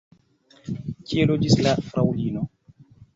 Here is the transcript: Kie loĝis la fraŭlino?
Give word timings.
Kie 1.11 1.25
loĝis 1.31 1.57
la 1.67 1.73
fraŭlino? 1.91 2.47